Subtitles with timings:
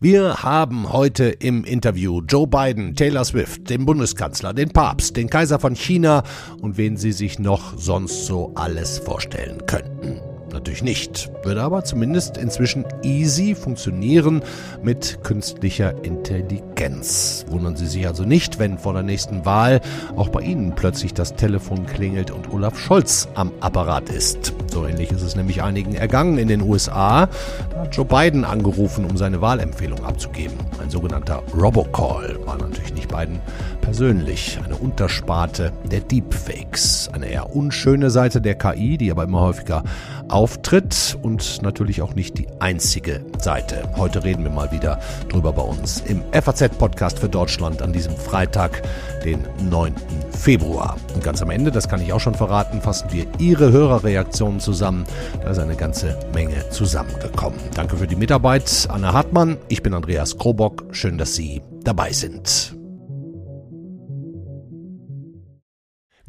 [0.00, 5.58] Wir haben heute im Interview Joe Biden, Taylor Swift, den Bundeskanzler, den Papst, den Kaiser
[5.58, 6.22] von China
[6.60, 10.20] und wen Sie sich noch sonst so alles vorstellen könnten.
[10.58, 14.42] Natürlich nicht, würde aber zumindest inzwischen easy funktionieren
[14.82, 17.46] mit künstlicher Intelligenz.
[17.48, 19.80] Wundern Sie sich also nicht, wenn vor der nächsten Wahl
[20.16, 24.52] auch bei Ihnen plötzlich das Telefon klingelt und Olaf Scholz am Apparat ist.
[24.72, 27.28] So ähnlich ist es nämlich einigen ergangen in den USA.
[27.70, 30.58] Da hat Joe Biden angerufen, um seine Wahlempfehlung abzugeben.
[30.82, 33.38] Ein sogenannter Robocall war natürlich nicht Biden
[33.88, 34.60] persönlich.
[34.62, 37.08] Eine Untersparte der Deepfakes.
[37.10, 39.82] Eine eher unschöne Seite der KI, die aber immer häufiger
[40.28, 43.88] auftritt und natürlich auch nicht die einzige Seite.
[43.96, 48.82] Heute reden wir mal wieder drüber bei uns im FAZ-Podcast für Deutschland an diesem Freitag,
[49.24, 49.94] den 9.
[50.32, 50.98] Februar.
[51.14, 55.04] Und ganz am Ende, das kann ich auch schon verraten, fassen wir Ihre Hörerreaktionen zusammen.
[55.40, 57.58] Da ist eine ganze Menge zusammengekommen.
[57.74, 59.56] Danke für die Mitarbeit, Anna Hartmann.
[59.68, 60.84] Ich bin Andreas Krobock.
[60.90, 62.77] Schön, dass Sie dabei sind.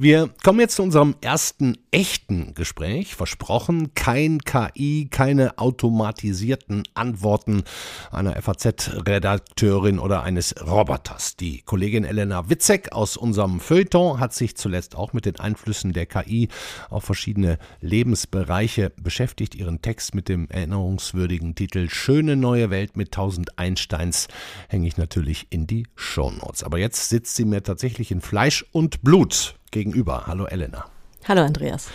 [0.01, 3.15] Wir kommen jetzt zu unserem ersten echten Gespräch.
[3.15, 7.63] Versprochen, kein KI, keine automatisierten Antworten
[8.09, 11.35] einer FAZ-Redakteurin oder eines Roboters.
[11.35, 16.05] Die Kollegin Elena Witzek aus unserem Feuilleton hat sich zuletzt auch mit den Einflüssen der
[16.05, 16.47] KI
[16.89, 19.53] auf verschiedene Lebensbereiche beschäftigt.
[19.53, 24.29] Ihren Text mit dem erinnerungswürdigen Titel Schöne neue Welt mit tausend Einsteins
[24.69, 26.63] hänge ich natürlich in die Shownotes.
[26.63, 30.27] Aber jetzt sitzt sie mir tatsächlich in Fleisch und Blut gegenüber.
[30.27, 30.85] Hallo Elena.
[31.27, 31.89] Hallo Andreas.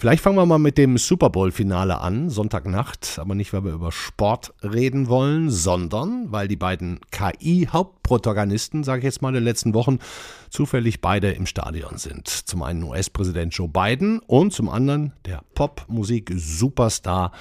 [0.00, 3.92] Vielleicht fangen wir mal mit dem Super Bowl-Finale an, Sonntagnacht, aber nicht, weil wir über
[3.92, 9.98] Sport reden wollen, sondern weil die beiden KI-Hauptprotagonisten, sage ich jetzt mal, der letzten Wochen
[10.48, 12.28] zufällig beide im Stadion sind.
[12.28, 17.32] Zum einen US-Präsident Joe Biden und zum anderen der Popmusik-Superstar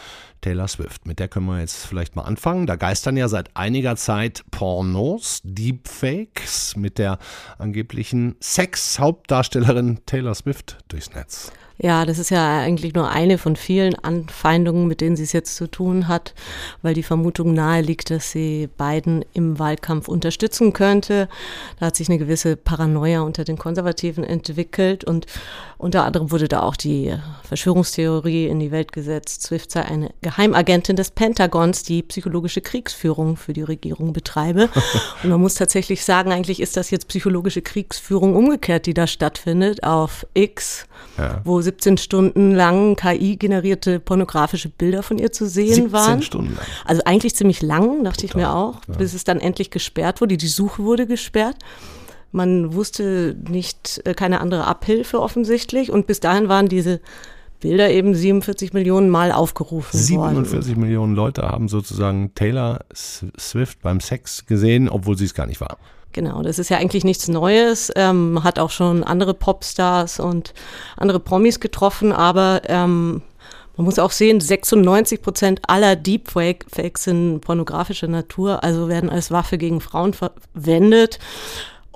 [0.42, 1.06] Taylor Swift.
[1.06, 2.68] Mit der können wir jetzt vielleicht mal anfangen.
[2.68, 7.20] Da geistern ja seit einiger Zeit Pornos, Deepfakes mit der
[7.58, 11.52] angeblichen Sex-Hauptdarstellerin Taylor Swift durchs Netz.
[11.82, 15.56] Ja, das ist ja eigentlich nur eine von vielen Anfeindungen, mit denen sie es jetzt
[15.56, 16.34] zu tun hat,
[16.82, 21.30] weil die Vermutung nahe liegt, dass sie Biden im Wahlkampf unterstützen könnte.
[21.80, 25.26] Da hat sich eine gewisse Paranoia unter den Konservativen entwickelt und
[25.78, 29.44] unter anderem wurde da auch die Verschwörungstheorie in die Welt gesetzt.
[29.44, 34.70] Swift sei eine Geheimagentin des Pentagons, die psychologische Kriegsführung für die Regierung betreibe.
[35.24, 39.84] Und man muss tatsächlich sagen, eigentlich ist das jetzt psychologische Kriegsführung umgekehrt, die da stattfindet
[39.84, 40.86] auf X,
[41.18, 41.42] ja.
[41.44, 46.20] wo 17 Stunden lang KI-generierte pornografische Bilder von ihr zu sehen 17 waren.
[46.20, 46.66] 17 Stunden lang.
[46.86, 48.96] Also eigentlich ziemlich lang, dachte Total, ich mir auch, ja.
[48.96, 50.38] bis es dann endlich gesperrt wurde.
[50.38, 51.56] Die Suche wurde gesperrt.
[52.32, 55.92] Man wusste nicht, äh, keine andere Abhilfe offensichtlich.
[55.92, 57.02] Und bis dahin waren diese
[57.60, 60.82] Bilder eben 47 Millionen Mal aufgerufen 47 worden.
[60.82, 65.78] Millionen Leute haben sozusagen Taylor Swift beim Sex gesehen, obwohl sie es gar nicht war.
[66.12, 67.92] Genau, das ist ja eigentlich nichts Neues.
[67.96, 70.54] Ähm, hat auch schon andere Popstars und
[70.98, 73.22] andere Promis getroffen, aber ähm,
[73.80, 79.58] man muss auch sehen, 96 Prozent aller Deepfakes sind pornografischer Natur, also werden als Waffe
[79.58, 81.20] gegen Frauen verwendet.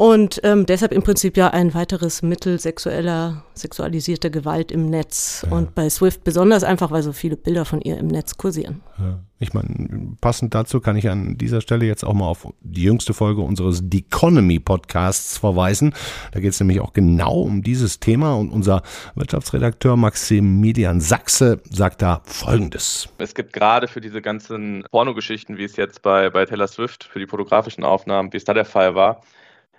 [0.03, 5.46] Und ähm, deshalb im Prinzip ja ein weiteres Mittel sexueller, sexualisierter Gewalt im Netz.
[5.50, 5.56] Ja.
[5.56, 8.81] Und bei Swift besonders einfach, weil so viele Bilder von ihr im Netz kursieren.
[9.00, 9.19] Ja.
[9.40, 13.13] Ich meine, passend dazu kann ich an dieser Stelle jetzt auch mal auf die jüngste
[13.13, 15.96] Folge unseres Deconomy Podcasts verweisen.
[16.34, 18.81] Da geht es nämlich auch genau um dieses Thema und unser
[19.16, 23.08] Wirtschaftsredakteur Maximilian Sachse sagt da Folgendes.
[23.19, 27.19] Es gibt gerade für diese ganzen Pornogeschichten, wie es jetzt bei, bei Taylor Swift, für
[27.19, 29.22] die fotografischen Aufnahmen, wie es da der Fall war,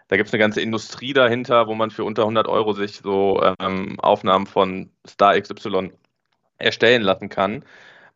[0.09, 3.43] da gibt es eine ganze Industrie dahinter, wo man für unter 100 Euro sich so
[3.59, 5.93] ähm, Aufnahmen von Star XY
[6.59, 7.65] erstellen lassen kann.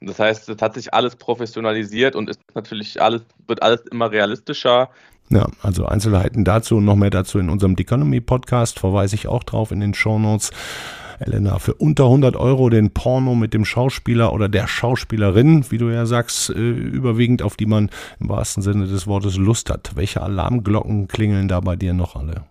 [0.00, 4.90] Das heißt, es hat sich alles professionalisiert und ist natürlich alles, wird alles immer realistischer.
[5.30, 9.42] Ja, also Einzelheiten dazu und noch mehr dazu in unserem Economy Podcast verweise ich auch
[9.42, 10.50] drauf in den Show Notes.
[11.18, 15.88] Elena, für unter 100 Euro den Porno mit dem Schauspieler oder der Schauspielerin, wie du
[15.88, 19.92] ja sagst, äh, überwiegend, auf die man im wahrsten Sinne des Wortes Lust hat.
[19.94, 22.44] Welche Alarmglocken klingeln da bei dir noch alle?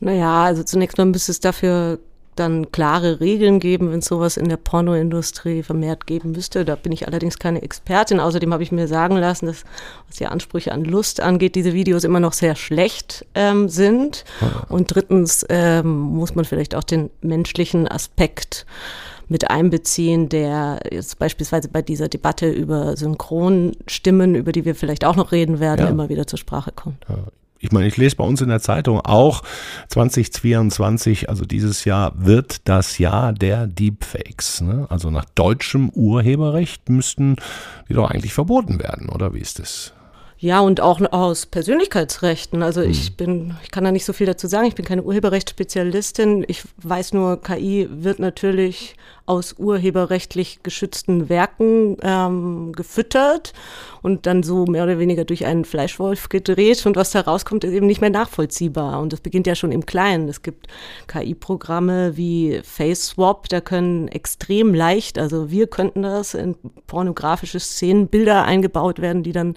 [0.00, 1.98] Naja, also zunächst mal müsste es dafür
[2.36, 6.64] dann klare Regeln geben, wenn es sowas in der Pornoindustrie vermehrt geben müsste.
[6.64, 8.20] Da bin ich allerdings keine Expertin.
[8.20, 9.64] Außerdem habe ich mir sagen lassen, dass
[10.08, 14.24] was die Ansprüche an Lust angeht, diese Videos immer noch sehr schlecht ähm, sind.
[14.68, 18.66] Und drittens ähm, muss man vielleicht auch den menschlichen Aspekt
[19.28, 25.16] mit einbeziehen, der jetzt beispielsweise bei dieser Debatte über Synchronstimmen, über die wir vielleicht auch
[25.16, 25.88] noch reden werden, ja.
[25.88, 27.04] immer wieder zur Sprache kommt.
[27.08, 27.16] Ja
[27.58, 29.42] ich meine, ich lese bei uns in der Zeitung auch
[29.88, 34.60] 2022, also dieses Jahr wird das Jahr der Deepfakes.
[34.60, 34.86] Ne?
[34.90, 37.36] Also nach deutschem Urheberrecht müssten
[37.88, 39.94] die doch eigentlich verboten werden, oder wie ist das?
[40.38, 42.62] Ja, und auch aus Persönlichkeitsrechten.
[42.62, 42.90] Also hm.
[42.90, 44.66] ich bin, ich kann da nicht so viel dazu sagen.
[44.66, 46.44] Ich bin keine Urheberrechtsspezialistin.
[46.48, 48.96] Ich weiß nur, KI wird natürlich
[49.26, 53.54] aus urheberrechtlich geschützten Werken ähm, gefüttert
[54.02, 56.84] und dann so mehr oder weniger durch einen Fleischwolf gedreht.
[56.84, 59.00] Und was da rauskommt, ist eben nicht mehr nachvollziehbar.
[59.00, 60.28] Und das beginnt ja schon im Kleinen.
[60.28, 60.66] Es gibt
[61.06, 66.56] KI-Programme wie FaceSwap, da können extrem leicht, also wir könnten das in
[66.86, 69.56] pornografische Szenen, Bilder eingebaut werden, die dann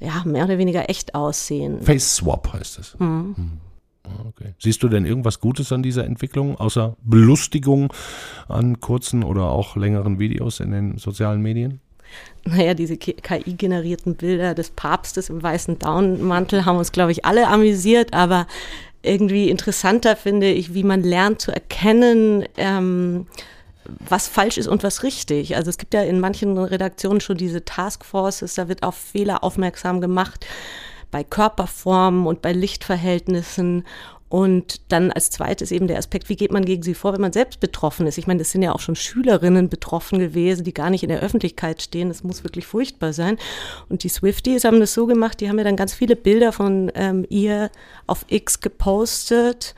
[0.00, 1.80] ja, mehr oder weniger echt aussehen.
[1.82, 2.98] Face Swap heißt es.
[2.98, 3.60] Mhm.
[4.28, 4.54] Okay.
[4.58, 7.92] Siehst du denn irgendwas Gutes an dieser Entwicklung, außer Belustigung
[8.48, 11.80] an kurzen oder auch längeren Videos in den sozialen Medien?
[12.44, 18.14] Naja, diese KI-generierten Bilder des Papstes im weißen Daunenmantel haben uns, glaube ich, alle amüsiert,
[18.14, 18.46] aber
[19.02, 23.26] irgendwie interessanter finde ich, wie man lernt zu erkennen, ähm,
[24.08, 25.56] was falsch ist und was richtig.
[25.56, 30.00] Also es gibt ja in manchen Redaktionen schon diese Taskforces, da wird auf Fehler aufmerksam
[30.00, 30.46] gemacht
[31.10, 33.84] bei Körperformen und bei Lichtverhältnissen.
[34.28, 37.32] Und dann als zweites eben der Aspekt, wie geht man gegen sie vor, wenn man
[37.32, 38.16] selbst betroffen ist?
[38.16, 41.18] Ich meine, das sind ja auch schon Schülerinnen betroffen gewesen, die gar nicht in der
[41.18, 42.10] Öffentlichkeit stehen.
[42.10, 43.38] Das muss wirklich furchtbar sein.
[43.88, 46.92] Und die Swifties haben das so gemacht, die haben ja dann ganz viele Bilder von
[46.94, 47.72] ähm, ihr
[48.06, 49.74] auf X gepostet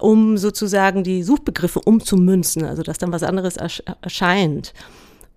[0.00, 4.72] um sozusagen die Suchbegriffe umzumünzen, also dass dann was anderes erscheint.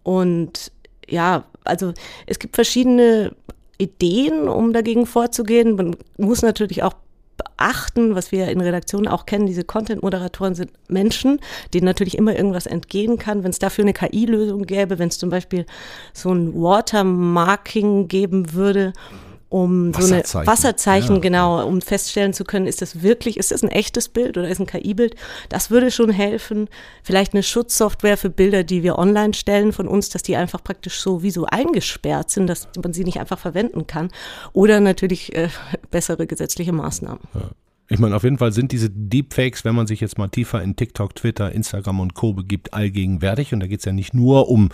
[0.03, 0.71] Und
[1.07, 1.93] ja, also
[2.25, 3.35] es gibt verschiedene
[3.77, 5.75] Ideen, um dagegen vorzugehen.
[5.75, 6.93] Man muss natürlich auch
[7.57, 11.39] beachten, was wir in Redaktionen auch kennen, diese Content-Moderatoren sind Menschen,
[11.73, 13.43] denen natürlich immer irgendwas entgehen kann.
[13.43, 15.65] Wenn es dafür eine KI-Lösung gäbe, wenn es zum Beispiel
[16.13, 18.93] so ein Watermarking geben würde,
[19.49, 21.21] um so eine Wasserzeichen, ja.
[21.21, 24.59] genau, um feststellen zu können, ist das wirklich, ist das ein echtes Bild oder ist
[24.59, 25.15] ein KI-Bild?
[25.49, 26.69] Das würde schon helfen.
[27.03, 30.99] Vielleicht eine Schutzsoftware für Bilder, die wir online stellen von uns, dass die einfach praktisch
[30.99, 34.09] so wie so eingesperrt sind, dass man sie nicht einfach verwenden kann.
[34.53, 35.49] Oder natürlich äh,
[35.89, 37.21] bessere gesetzliche Maßnahmen.
[37.33, 37.49] Ja.
[37.91, 40.75] Ich meine, auf jeden Fall sind diese Deepfakes, wenn man sich jetzt mal tiefer in
[40.75, 42.33] TikTok, Twitter, Instagram und Co.
[42.33, 43.51] begibt, allgegenwärtig.
[43.51, 44.69] Und da geht es ja nicht nur um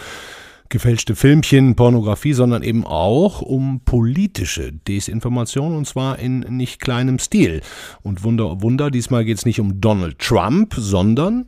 [0.70, 7.62] gefälschte Filmchen, Pornografie, sondern eben auch um politische Desinformation und zwar in nicht kleinem Stil.
[8.04, 11.46] Und Wunder, Wunder, diesmal geht es nicht um Donald Trump, sondern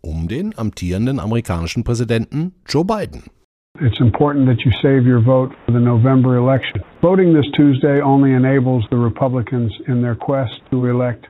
[0.00, 3.24] um den amtierenden amerikanischen Präsidenten Joe Biden.
[3.80, 6.82] It's important that you save your vote for the November election.
[7.02, 11.26] Voting this Tuesday only enables the Republicans in their quest to elect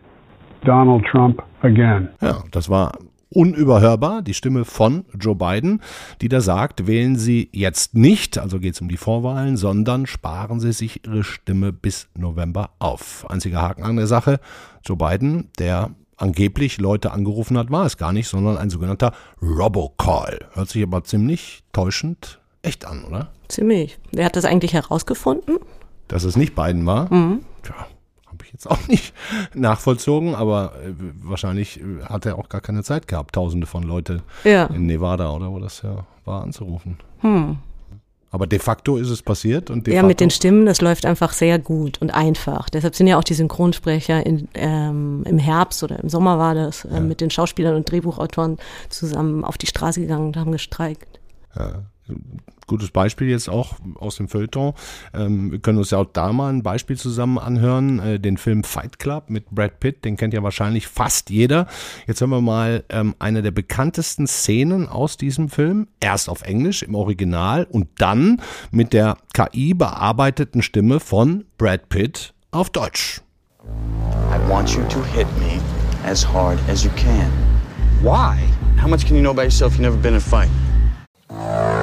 [0.65, 2.09] Donald Trump again.
[2.21, 2.93] Ja, das war
[3.37, 5.83] unüberhörbar, die Stimme von Joe Biden,
[6.23, 10.59] die da sagt, wählen Sie jetzt nicht, also geht es um die Vorwahlen, sondern sparen
[10.59, 13.27] Sie sich Ihre Stimme bis November auf.
[13.29, 14.41] Einziger Haken an der Sache,
[14.85, 19.13] Joe Biden, der angeblich Leute angerufen hat, war es gar nicht, sondern ein sogenannter
[19.43, 20.47] Robocall.
[20.55, 23.29] Hört sich aber ziemlich täuschend echt an, oder?
[23.49, 23.99] Ziemlich.
[24.13, 25.59] Wer hat das eigentlich herausgefunden?
[26.09, 27.13] Dass es nicht Biden war?
[27.13, 27.41] Mhm.
[27.63, 27.87] Tja,
[28.37, 29.13] habe ich jetzt auch nicht
[29.55, 30.93] nachvollzogen, aber äh,
[31.23, 34.67] wahrscheinlich äh, hat er auch gar keine Zeit gehabt, tausende von Leute ja.
[34.67, 36.99] in Nevada oder wo das ja war, anzurufen.
[37.21, 37.59] Hm.
[38.31, 41.59] Aber de facto ist es passiert und Ja, mit den Stimmen, das läuft einfach sehr
[41.59, 42.69] gut und einfach.
[42.69, 46.85] Deshalb sind ja auch die Synchronsprecher in, ähm, im Herbst oder im Sommer war das,
[46.85, 47.01] äh, ja.
[47.01, 48.59] mit den Schauspielern und Drehbuchautoren
[48.91, 51.21] zusammen auf die Straße gegangen und haben gestreikt.
[51.55, 51.85] Ja
[52.67, 54.75] gutes Beispiel jetzt auch aus dem Feuilleton.
[55.15, 57.99] Ähm, wir können uns ja auch da mal ein Beispiel zusammen anhören.
[57.99, 61.67] Äh, den Film Fight Club mit Brad Pitt, den kennt ja wahrscheinlich fast jeder.
[62.07, 65.89] Jetzt hören wir mal ähm, eine der bekanntesten Szenen aus diesem Film.
[66.01, 72.35] Erst auf Englisch im Original und dann mit der KI bearbeiteten Stimme von Brad Pitt
[72.51, 73.21] auf Deutsch.
[74.31, 75.61] I want you to hit me
[76.05, 77.31] as hard as you can.
[78.03, 78.39] Why?
[78.81, 79.73] How much can you know about yourself?
[79.73, 80.51] You've never been in a fight.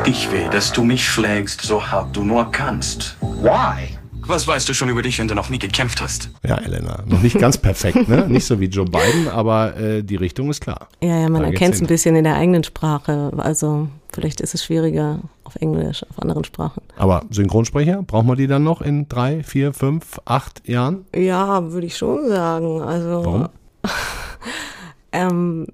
[0.06, 3.16] Ich will, dass du mich schlägst, so hart du nur kannst.
[3.22, 3.98] Why?
[4.28, 6.30] Was weißt du schon über dich, wenn du noch nie gekämpft hast?
[6.46, 8.28] Ja, Elena, noch nicht ganz perfekt, ne?
[8.28, 10.88] Nicht so wie Joe Biden, aber äh, die Richtung ist klar.
[11.02, 13.32] Ja, ja, man erkennt es ein bisschen in der eigenen Sprache.
[13.38, 16.82] Also vielleicht ist es schwieriger auf Englisch, auf anderen Sprachen.
[16.98, 21.06] Aber Synchronsprecher, braucht man die dann noch in drei, vier, fünf, acht Jahren?
[21.16, 22.82] Ja, würde ich schon sagen.
[22.82, 23.26] Also.
[23.26, 23.50] Warum?
[25.14, 25.68] ähm,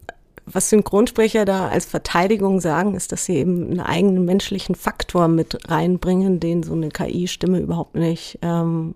[0.51, 5.69] was Synchronsprecher da als Verteidigung sagen, ist, dass sie eben einen eigenen menschlichen Faktor mit
[5.69, 8.95] reinbringen, den so eine KI-Stimme überhaupt nicht ähm,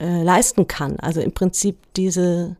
[0.00, 0.98] äh, leisten kann.
[1.00, 2.56] Also im Prinzip diese,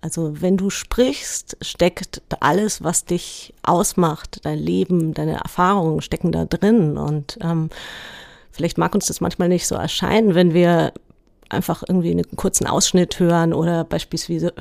[0.00, 6.44] also wenn du sprichst, steckt alles, was dich ausmacht, dein Leben, deine Erfahrungen stecken da
[6.44, 6.96] drin.
[6.96, 7.70] Und ähm,
[8.50, 10.92] vielleicht mag uns das manchmal nicht so erscheinen, wenn wir
[11.52, 14.52] einfach irgendwie einen kurzen Ausschnitt hören oder beispielsweise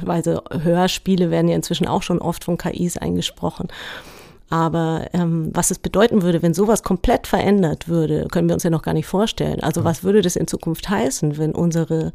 [0.52, 3.68] Hörspiele werden ja inzwischen auch schon oft von KIs eingesprochen.
[4.52, 8.70] Aber ähm, was es bedeuten würde, wenn sowas komplett verändert würde, können wir uns ja
[8.70, 9.62] noch gar nicht vorstellen.
[9.62, 12.12] Also was würde das in Zukunft heißen, wenn unsere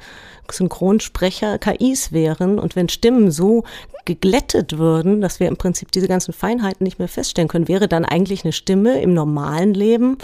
[0.53, 3.65] Synchronsprecher KIs wären und wenn Stimmen so
[4.05, 7.69] geglättet würden, dass wir im Prinzip diese ganzen Feinheiten nicht mehr feststellen können?
[7.69, 10.19] Wäre dann eigentlich eine Stimme im normalen Leben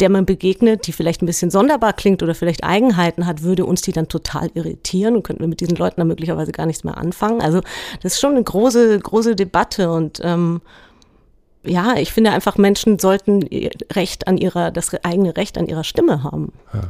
[0.00, 3.82] der man begegnet, die vielleicht ein bisschen sonderbar klingt oder vielleicht Eigenheiten hat, würde uns
[3.82, 6.96] die dann total irritieren und könnten wir mit diesen Leuten dann möglicherweise gar nichts mehr
[6.96, 7.40] anfangen.
[7.40, 7.60] Also
[8.02, 10.60] das ist schon eine große, große Debatte und ähm,
[11.62, 13.46] ja, ich finde einfach, Menschen sollten
[13.92, 16.52] Recht an ihrer, das eigene Recht an ihrer Stimme haben.
[16.72, 16.88] Ja.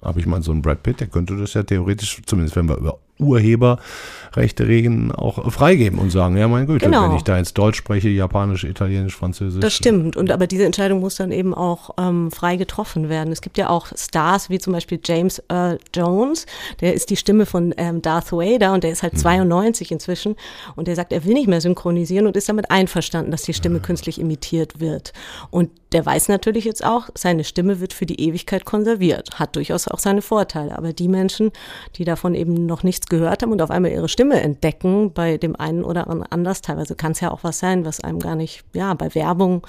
[0.00, 2.76] Aber ich meine, so ein Brad Pitt, der könnte das ja theoretisch, zumindest wenn wir
[2.76, 7.08] über Urheberrechte reden, auch freigeben und sagen, ja mein Güte, genau.
[7.08, 9.60] wenn ich da jetzt Deutsch spreche, Japanisch, Italienisch, Französisch.
[9.60, 10.16] Das stimmt.
[10.16, 13.32] Und aber diese Entscheidung muss dann eben auch ähm, frei getroffen werden.
[13.32, 16.46] Es gibt ja auch Stars wie zum Beispiel James Earl Jones,
[16.80, 19.18] der ist die Stimme von ähm, Darth Vader und der ist halt mhm.
[19.18, 20.36] 92 inzwischen
[20.74, 23.78] und der sagt, er will nicht mehr synchronisieren und ist damit einverstanden, dass die Stimme
[23.78, 23.82] mhm.
[23.82, 25.12] künstlich imitiert wird.
[25.50, 29.88] Und der weiß natürlich jetzt auch, seine Stimme wird für die Ewigkeit konserviert, hat durchaus
[29.88, 30.76] auch seine Vorteile.
[30.76, 31.52] Aber die Menschen,
[31.96, 35.56] die davon eben noch nichts gehört haben und auf einmal ihre Stimme entdecken, bei dem
[35.56, 38.64] einen oder anderen anders, teilweise kann es ja auch was sein, was einem gar nicht,
[38.72, 39.66] ja, bei Werbung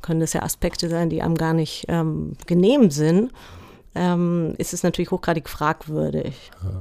[0.00, 3.32] können das ja Aspekte sein, die einem gar nicht ähm, genehm sind,
[3.94, 6.50] ähm, ist es natürlich hochgradig fragwürdig.
[6.62, 6.78] Ja.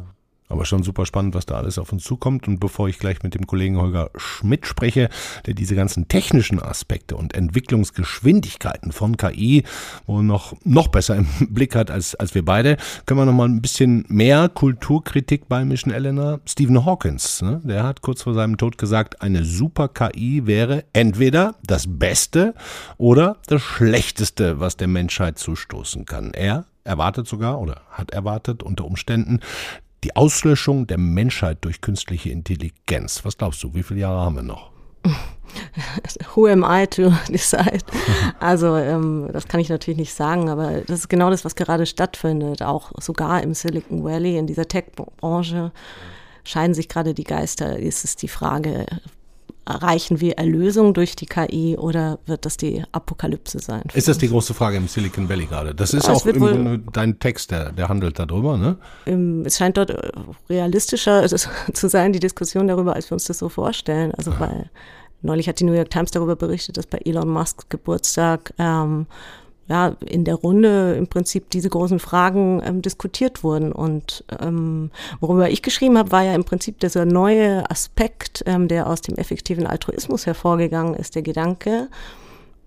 [0.49, 2.47] Aber schon super spannend, was da alles auf uns zukommt.
[2.47, 5.09] Und bevor ich gleich mit dem Kollegen Holger Schmidt spreche,
[5.45, 9.63] der diese ganzen technischen Aspekte und Entwicklungsgeschwindigkeiten von KI
[10.05, 13.47] wohl noch, noch besser im Blick hat als, als wir beide, können wir noch mal
[13.47, 16.39] ein bisschen mehr Kulturkritik beimischen, Elena.
[16.45, 17.61] Stephen Hawkins, ne?
[17.63, 22.53] der hat kurz vor seinem Tod gesagt, eine super KI wäre entweder das Beste
[22.97, 26.31] oder das Schlechteste, was der Menschheit zustoßen kann.
[26.33, 29.41] Er erwartet sogar oder hat erwartet unter Umständen,
[30.03, 33.25] die Auslöschung der Menschheit durch künstliche Intelligenz.
[33.25, 34.71] Was glaubst du, wie viele Jahre haben wir noch?
[36.35, 37.83] Who am I to decide?
[38.39, 41.85] Also ähm, das kann ich natürlich nicht sagen, aber das ist genau das, was gerade
[41.85, 42.61] stattfindet.
[42.61, 45.71] Auch sogar im Silicon Valley, in dieser Tech-Branche
[46.43, 47.77] scheiden sich gerade die Geister.
[47.77, 48.85] Ist es die Frage,
[49.67, 53.83] Erreichen wir Erlösung durch die KI oder wird das die Apokalypse sein?
[53.93, 55.75] Ist das die große Frage im Silicon Valley gerade?
[55.75, 58.77] Das ist auch im Grunde dein Text, der, der handelt darüber, ne?
[59.45, 60.11] Es scheint dort äh,
[60.49, 61.25] realistischer
[61.73, 64.13] zu sein, die Diskussion darüber, als wir uns das so vorstellen.
[64.15, 64.39] Also ah.
[64.39, 64.69] weil
[65.21, 69.07] neulich hat die New York Times darüber berichtet, dass bei Elon Musks Geburtstag ähm,
[69.67, 73.71] ja, in der Runde im Prinzip diese großen Fragen ähm, diskutiert wurden.
[73.71, 78.87] Und ähm, worüber ich geschrieben habe, war ja im Prinzip dieser neue Aspekt, ähm, der
[78.87, 81.89] aus dem effektiven Altruismus hervorgegangen ist, der Gedanke.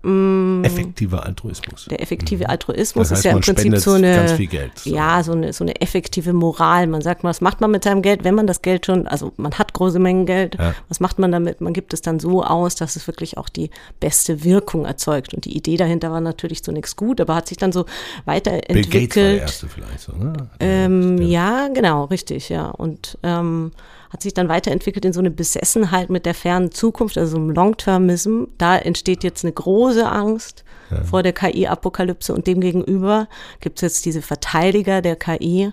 [0.03, 1.85] Effektiver Altruismus.
[1.85, 2.49] Der effektive mhm.
[2.49, 4.89] Altruismus das heißt, ist ja im Prinzip so eine, Geld, so.
[4.89, 6.87] ja, so eine, so eine effektive Moral.
[6.87, 9.53] Man sagt, was macht man mit seinem Geld, wenn man das Geld schon, also man
[9.59, 10.73] hat große Mengen Geld, ja.
[10.89, 11.61] was macht man damit?
[11.61, 15.35] Man gibt es dann so aus, dass es wirklich auch die beste Wirkung erzeugt.
[15.35, 17.85] Und die Idee dahinter war natürlich zunächst gut, aber hat sich dann so
[18.25, 18.89] weiterentwickelt.
[18.89, 20.33] Bill Gates war der erste vielleicht so, ne?
[20.59, 22.69] Ähm, ja, genau, richtig, ja.
[22.69, 23.71] Und ähm,
[24.11, 28.43] hat sich dann weiterentwickelt in so eine Besessenheit mit der fernen Zukunft, also im Long-Termism.
[28.57, 31.03] Da entsteht jetzt eine große Angst ja.
[31.03, 33.29] vor der KI-Apokalypse und demgegenüber
[33.61, 35.71] gibt es jetzt diese Verteidiger der KI,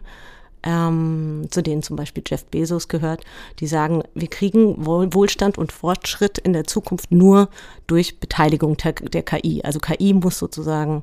[0.62, 3.24] ähm, zu denen zum Beispiel Jeff Bezos gehört,
[3.58, 7.48] die sagen, wir kriegen Wohlstand und Fortschritt in der Zukunft nur
[7.88, 9.62] durch Beteiligung der, der KI.
[9.64, 11.02] Also KI muss sozusagen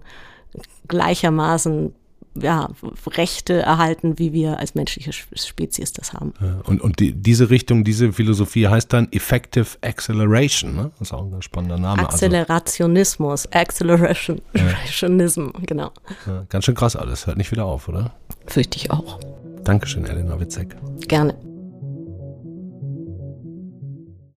[0.87, 1.93] gleichermaßen
[2.41, 2.69] ja,
[3.07, 6.33] Rechte erhalten, wie wir als menschliche Spezies das haben.
[6.65, 10.91] und und die, diese Richtung, diese Philosophie heißt dann Effective Acceleration, ne?
[10.99, 11.99] Das ist auch ein ganz spannender Name.
[11.99, 15.51] Also Accelerationismus, Accelerationism, ja.
[15.65, 15.91] genau.
[16.27, 18.13] Ja, ganz schön krass alles, hört nicht wieder auf, oder?
[18.47, 19.19] Fürchte ich auch.
[19.63, 20.75] Dankeschön, Elena Witzek.
[21.07, 21.54] Gerne.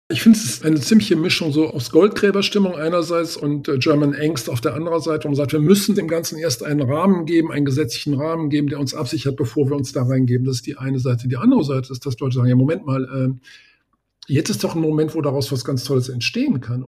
[0.09, 4.61] Ich finde, es eine ziemliche Mischung so aus Goldgräberstimmung einerseits und äh, German Angst auf
[4.61, 5.27] der anderen Seite.
[5.27, 8.79] man sagt, wir müssen dem Ganzen erst einen Rahmen geben, einen gesetzlichen Rahmen geben, der
[8.79, 10.47] uns absichert, bevor wir uns da reingeben.
[10.47, 11.27] Das ist die eine Seite.
[11.27, 14.81] Die andere Seite ist, dass Leute sagen, ja, Moment mal, äh, jetzt ist doch ein
[14.81, 16.85] Moment, wo daraus was ganz Tolles entstehen kann.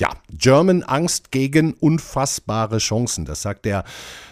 [0.00, 3.26] Ja, German Angst gegen unfassbare Chancen.
[3.26, 3.84] Das sagt der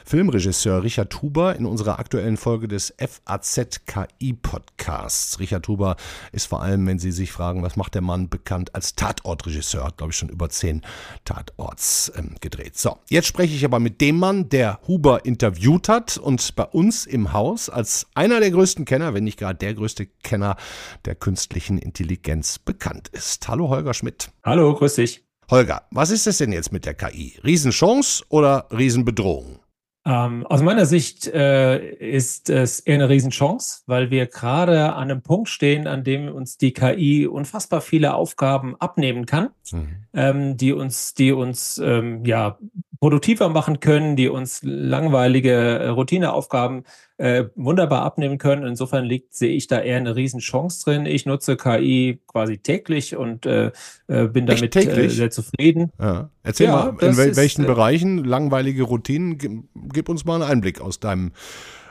[0.05, 5.39] Filmregisseur Richard Huber in unserer aktuellen Folge des FAZ KI Podcasts.
[5.39, 5.95] Richard Huber
[6.33, 9.85] ist vor allem, wenn Sie sich fragen, was macht der Mann, bekannt als Tatortregisseur.
[9.85, 10.83] Hat, glaube ich, schon über zehn
[11.25, 12.77] Tatorts ähm, gedreht.
[12.77, 17.07] So, jetzt spreche ich aber mit dem Mann, der Huber interviewt hat und bei uns
[17.07, 20.57] im Haus als einer der größten Kenner, wenn nicht gerade der größte Kenner
[21.05, 23.47] der künstlichen Intelligenz bekannt ist.
[23.47, 24.33] Hallo Holger Schmidt.
[24.43, 25.25] Hallo, grüß dich.
[25.51, 27.39] Holger, was ist das denn jetzt mit der KI?
[27.45, 29.63] Riesenchance oder Riesenbedrohung?
[30.05, 35.23] Ähm, aus meiner Sicht äh, ist es eher eine Riesenchance, weil wir gerade an einem
[35.23, 39.97] Punkt stehen, an dem uns die KI unfassbar viele Aufgaben abnehmen kann, mhm.
[40.13, 42.59] ähm, die uns, die uns ähm, ja
[42.99, 46.83] produktiver machen können, die uns langweilige äh, Routineaufgaben
[47.19, 48.67] äh, wunderbar abnehmen können.
[48.67, 51.07] Insofern liegt, sehe ich da eher eine Riesenchance drin.
[51.07, 53.73] Ich nutze KI quasi täglich und äh,
[54.09, 55.93] äh bin damit äh, sehr zufrieden.
[56.01, 56.31] Ja.
[56.43, 59.39] Erzähl ja, mal, in wel welchen ist, äh, Bereichen langweilige Routinen?
[59.39, 61.33] Gib, gib, uns mal einen Einblick aus deinem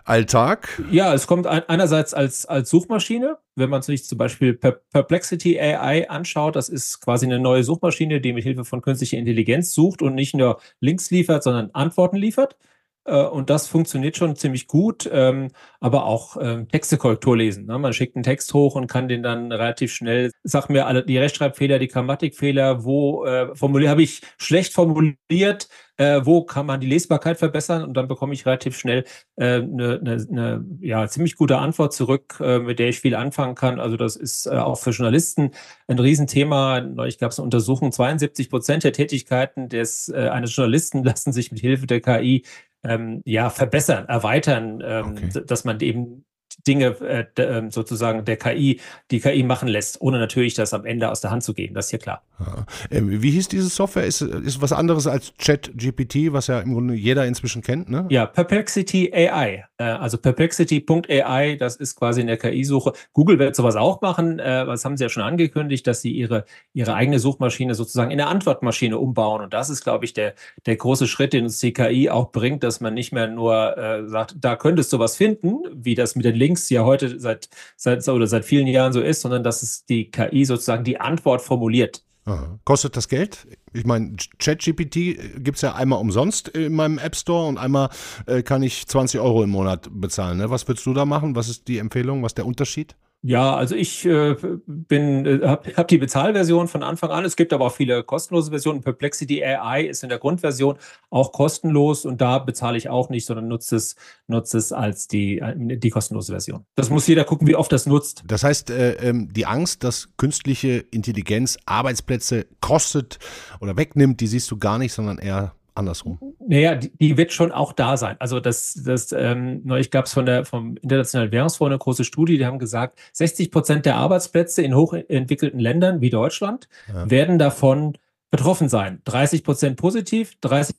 [0.04, 0.82] Alltag.
[0.92, 6.10] Ja, es kommt ein, einerseits als, als Suchmaschine, wenn man sich zum Beispiel Perplexity AI
[6.10, 10.16] anschaut, das ist quasi eine neue Suchmaschine, die mit Hilfe von künstlicher Intelligenz sucht und
[10.16, 12.58] nicht nur Links liefert, sondern Antworten liefert.
[13.06, 17.66] Äh, und das funktioniert schon ziemlich gut, ähm, aber auch ähm, Textekorrektur lesen.
[17.66, 17.80] Ne?
[17.80, 21.18] Man schickt einen Text hoch und kann den dann relativ schnell, sag mir alle die
[21.18, 25.68] Rechtschreibfehler, die Grammatikfehler, wo äh, formulier habe ich schlecht formuliert,
[25.98, 29.04] äh, wo kann man die Lesbarkeit verbessern und dann bekomme ich relativ schnell
[29.38, 33.16] eine äh, ne, ne, ne, ja, ziemlich gute Antwort zurück, äh, mit der ich viel
[33.16, 33.80] anfangen kann.
[33.80, 35.52] Also das ist äh, auch für Journalisten
[35.88, 36.82] ein Riesenthema.
[36.82, 41.62] Neulich gab es eine Untersuchung, 72 Prozent der Tätigkeiten des, eines Journalisten lassen sich mit
[41.62, 42.44] Hilfe der KI
[42.84, 45.44] ähm, ja, verbessern, erweitern, ähm, okay.
[45.46, 46.26] dass man eben
[46.68, 48.80] Dinge äh, ähm, sozusagen der KI,
[49.12, 51.74] die KI machen lässt, ohne natürlich das am Ende aus der Hand zu gehen.
[51.74, 52.24] Das ist hier klar.
[52.40, 52.66] Ja.
[52.90, 54.06] Ähm, wie hieß diese Software?
[54.06, 58.06] Ist, ist was anderes als ChatGPT, was ja im Grunde jeder inzwischen kennt, ne?
[58.10, 59.66] Ja, Perplexity AI.
[59.78, 62.94] Äh, also perplexity.ai, das ist quasi in der KI-Suche.
[63.14, 64.40] Google wird sowas auch machen.
[64.40, 68.20] Äh, was haben sie ja schon angekündigt, dass sie ihre, ihre eigene Suchmaschine sozusagen in
[68.20, 69.42] eine Antwortmaschine umbauen.
[69.42, 70.34] Und das ist, glaube ich, der,
[70.66, 74.08] der große Schritt, den uns die KI auch bringt, dass man nicht mehr nur äh,
[74.08, 78.08] sagt, da könntest du was finden, wie das mit den Links ja heute seit, seit,
[78.10, 82.04] oder seit vielen Jahren so ist, sondern dass es die KI sozusagen die Antwort formuliert.
[82.26, 82.60] Aha.
[82.66, 83.48] Kostet das Geld?
[83.74, 87.90] Ich meine, ChatGPT gibt es ja einmal umsonst in meinem App Store und einmal
[88.28, 90.38] äh, kann ich 20 Euro im Monat bezahlen.
[90.38, 90.50] Ne?
[90.50, 91.36] Was würdest du da machen?
[91.36, 92.22] Was ist die Empfehlung?
[92.22, 92.96] Was ist der Unterschied?
[93.24, 94.36] Ja, also ich äh,
[94.66, 97.24] bin, äh, habe hab die Bezahlversion von Anfang an.
[97.24, 98.82] Es gibt aber auch viele kostenlose Versionen.
[98.82, 100.78] Perplexity AI ist in der Grundversion
[101.12, 105.40] auch kostenlos und da bezahle ich auch nicht, sondern nutze es, nutze es als die,
[105.56, 106.66] die kostenlose Version.
[106.76, 108.24] Das muss jeder gucken, wie oft das nutzt.
[108.26, 113.20] Das heißt, äh, ähm, die Angst, dass künstliche Intelligenz Arbeitsplätze kostet
[113.60, 116.20] oder wegnimmt, die siehst du gar nicht, sondern eher andersrum.
[116.40, 118.16] Naja, die, die, wird schon auch da sein.
[118.20, 122.38] Also das, das ähm, neulich gab es von der vom Internationalen Währungsfonds eine große Studie,
[122.38, 127.10] die haben gesagt, 60 Prozent der Arbeitsplätze in hochentwickelten Ländern wie Deutschland ja.
[127.10, 127.98] werden davon
[128.32, 129.02] betroffen sein.
[129.06, 130.76] 30 Prozent positiv, 30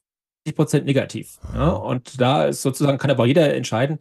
[0.55, 1.38] Prozent negativ.
[1.55, 3.98] Ja, und da ist sozusagen kann aber jeder entscheiden,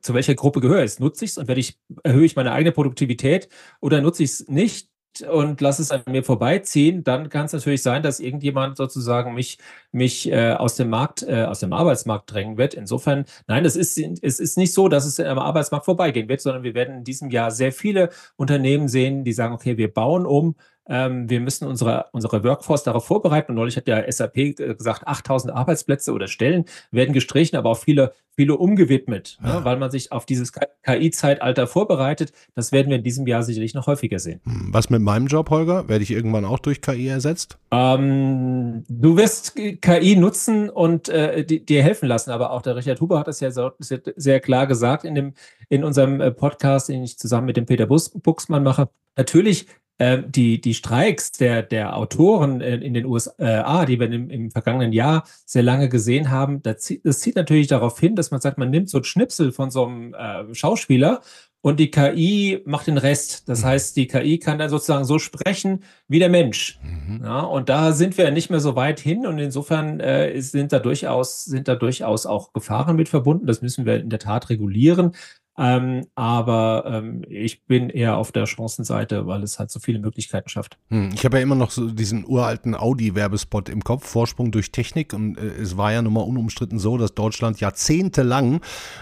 [0.00, 0.98] zu welcher Gruppe gehöre ich.
[1.00, 3.48] Nutze ich es und werde ich, erhöhe ich meine eigene Produktivität
[3.80, 4.90] oder nutze ich es nicht?
[5.30, 9.58] Und lasse es an mir vorbeiziehen, dann kann es natürlich sein, dass irgendjemand sozusagen mich,
[9.90, 12.74] mich äh, aus dem Markt, äh, aus dem Arbeitsmarkt drängen wird.
[12.74, 16.62] Insofern, nein, es ist, es ist nicht so, dass es am Arbeitsmarkt vorbeigehen wird, sondern
[16.62, 20.54] wir werden in diesem Jahr sehr viele Unternehmen sehen, die sagen, okay, wir bauen um,
[20.88, 23.52] ähm, wir müssen unsere, unsere Workforce darauf vorbereiten.
[23.52, 28.12] Und neulich hat der SAP gesagt, 8000 Arbeitsplätze oder Stellen werden gestrichen, aber auch viele,
[28.34, 29.58] viele umgewidmet, ja.
[29.58, 32.32] ne, weil man sich auf dieses KI-Zeitalter vorbereitet.
[32.54, 34.40] Das werden wir in diesem Jahr sicherlich noch häufiger sehen.
[34.44, 35.88] Hm, was mit meinem Job, Holger?
[35.88, 37.58] Werde ich irgendwann auch durch KI ersetzt?
[37.70, 43.18] Ähm, du wirst KI nutzen und äh, dir helfen lassen, aber auch der Richard Huber
[43.18, 45.34] hat das ja so, sehr klar gesagt in, dem,
[45.68, 48.88] in unserem äh, Podcast, den ich zusammen mit dem Peter Buxmann mache.
[49.18, 49.66] Natürlich
[49.98, 54.50] äh, die, die Streiks der, der Autoren in, in den USA, die wir im, im
[54.50, 58.40] vergangenen Jahr sehr lange gesehen haben, das zieht, das zieht natürlich darauf hin, dass man
[58.40, 61.20] sagt, man nimmt so ein Schnipsel von so einem äh, Schauspieler
[61.60, 63.48] und die KI macht den Rest.
[63.48, 63.66] Das mhm.
[63.66, 66.78] heißt, die KI kann dann sozusagen so sprechen wie der Mensch.
[66.82, 67.22] Mhm.
[67.24, 70.78] Ja, und da sind wir nicht mehr so weit hin und insofern äh, sind da
[70.78, 73.46] durchaus sind da durchaus auch Gefahren mit verbunden.
[73.46, 75.12] Das müssen wir in der Tat regulieren.
[75.58, 80.48] Ähm, aber ähm, ich bin eher auf der Chancenseite, weil es halt so viele Möglichkeiten
[80.48, 80.78] schafft.
[80.90, 85.12] Hm, ich habe ja immer noch so diesen uralten Audi-Werbespot im Kopf, Vorsprung durch Technik.
[85.12, 88.60] Und äh, es war ja nun mal unumstritten so, dass Deutschland jahrzehntelang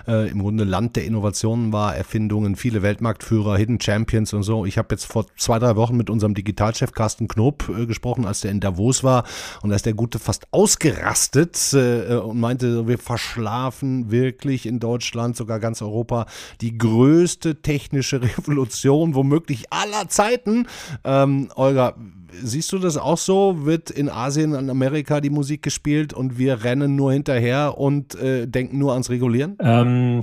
[0.09, 4.65] äh, im Grunde Land der Innovationen war, Erfindungen, viele Weltmarktführer, Hidden Champions und so.
[4.65, 8.41] Ich habe jetzt vor zwei, drei Wochen mit unserem Digitalchef Carsten Knob äh, gesprochen, als
[8.41, 9.25] der in Davos war.
[9.61, 15.37] Und da ist der Gute fast ausgerastet äh, und meinte, wir verschlafen wirklich in Deutschland,
[15.37, 16.25] sogar ganz Europa
[16.61, 20.67] die größte technische Revolution womöglich aller Zeiten.
[21.05, 21.95] Ähm, Olga,
[22.43, 23.65] siehst du das auch so?
[23.65, 28.47] Wird in Asien und Amerika die Musik gespielt und wir rennen nur hinterher und äh,
[28.47, 29.57] denken nur ans Regulieren?
[29.61, 30.23] Ähm,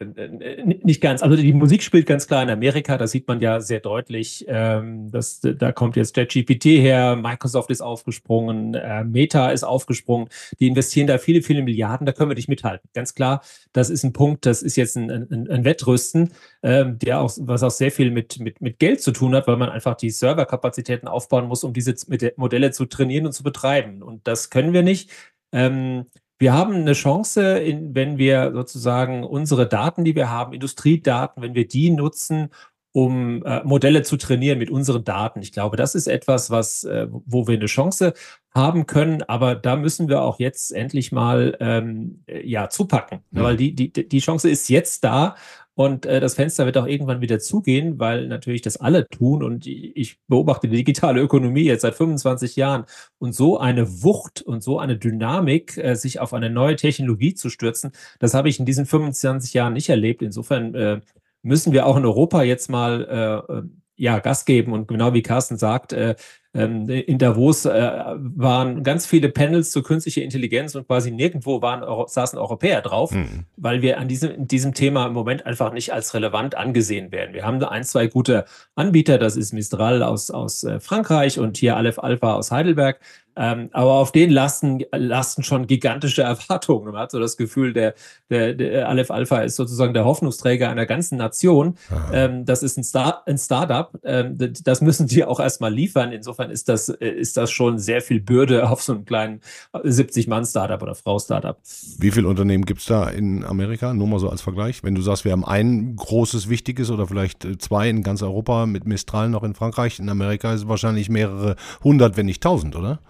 [0.00, 1.22] nicht ganz.
[1.22, 4.44] Also die Musik spielt ganz klar in Amerika, das sieht man ja sehr deutlich.
[4.48, 10.28] Ähm, das, da kommt jetzt der GPT her, Microsoft ist aufgesprungen, äh, Meta ist aufgesprungen.
[10.58, 12.88] Die investieren da viele, viele Milliarden, da können wir nicht mithalten.
[12.92, 17.20] Ganz klar, das ist ein Punkt, das ist jetzt ein, ein, ein Wettrüsten, ähm, der
[17.20, 19.94] auch, was auch sehr viel mit, mit, mit Geld zu tun hat, weil man einfach
[19.94, 21.94] die Serverkapazitäten aufbauen muss, um diese
[22.36, 24.02] Modelle zu trainieren und zu betreiben.
[24.02, 25.10] Und das können wir nicht.
[25.52, 26.06] Ähm,
[26.38, 31.54] wir haben eine Chance, in, wenn wir sozusagen unsere Daten, die wir haben, Industriedaten, wenn
[31.54, 32.50] wir die nutzen,
[32.92, 35.42] um äh, Modelle zu trainieren mit unseren Daten.
[35.42, 38.14] Ich glaube, das ist etwas, was, äh, wo wir eine Chance
[38.54, 43.42] haben können, aber da müssen wir auch jetzt endlich mal ähm, ja zupacken, ja.
[43.42, 45.34] weil die, die, die Chance ist jetzt da
[45.76, 49.42] und äh, das Fenster wird auch irgendwann wieder zugehen, weil natürlich das alle tun.
[49.42, 52.84] Und ich beobachte die digitale Ökonomie jetzt seit 25 Jahren.
[53.18, 57.50] Und so eine Wucht und so eine Dynamik, äh, sich auf eine neue Technologie zu
[57.50, 60.22] stürzen, das habe ich in diesen 25 Jahren nicht erlebt.
[60.22, 61.00] Insofern äh,
[61.42, 63.62] müssen wir auch in Europa jetzt mal äh, äh
[63.96, 64.72] ja, Gas geben.
[64.72, 66.16] Und genau wie Carsten sagt, äh,
[66.54, 72.38] in Davos äh, waren ganz viele Panels zur künstlicher Intelligenz und quasi nirgendwo waren, saßen
[72.38, 73.44] Europäer drauf, mhm.
[73.56, 77.34] weil wir an diesem, diesem Thema im Moment einfach nicht als relevant angesehen werden.
[77.34, 78.44] Wir haben da ein, zwei gute
[78.76, 83.00] Anbieter, das ist Mistral aus, aus äh, Frankreich und hier Aleph Alpha aus Heidelberg.
[83.36, 86.92] Ähm, aber auf den lasten, lasten schon gigantische Erwartungen.
[86.92, 87.94] Man hat so das Gefühl, der,
[88.30, 91.76] der, der Aleph Alpha ist sozusagen der Hoffnungsträger einer ganzen Nation.
[92.12, 93.90] Ähm, das ist ein, Star, ein Startup.
[94.04, 96.12] Ähm, das müssen die auch erstmal liefern.
[96.12, 99.40] Insofern ist das, äh, ist das schon sehr viel Bürde auf so einem kleinen
[99.72, 101.58] 70-Mann-Startup oder Frau-Startup.
[101.98, 103.92] Wie viele Unternehmen gibt es da in Amerika?
[103.94, 104.82] Nur mal so als Vergleich.
[104.82, 108.66] Wenn du sagst, wir haben ein großes, wichtiges oder vielleicht äh, zwei in ganz Europa
[108.66, 109.98] mit Mistral noch in Frankreich.
[109.98, 113.00] In Amerika ist es wahrscheinlich mehrere hundert, wenn nicht tausend, oder?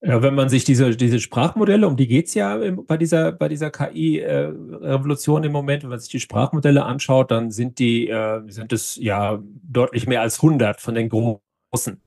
[0.00, 2.56] Ja, wenn man sich diese, diese Sprachmodelle, um die geht's ja
[2.86, 7.50] bei dieser, bei dieser KI-Revolution äh, im Moment, wenn man sich die Sprachmodelle anschaut, dann
[7.50, 12.00] sind die, äh, sind es ja deutlich mehr als 100 von den großen.